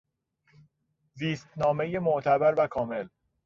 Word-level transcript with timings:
زیستنامهی 1.13 1.99
معتبر 1.99 2.55
و 2.57 2.67
کامل 2.67 3.07